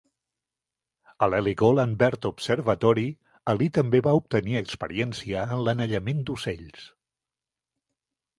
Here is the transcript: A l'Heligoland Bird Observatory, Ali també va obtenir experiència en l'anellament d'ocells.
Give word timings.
A 1.25 1.27
l'Heligoland 1.33 1.97
Bird 1.99 2.25
Observatory, 2.29 3.03
Ali 3.53 3.67
també 3.77 4.01
va 4.09 4.15
obtenir 4.21 4.57
experiència 4.63 5.45
en 5.59 5.63
l'anellament 5.69 6.25
d'ocells. 6.33 6.89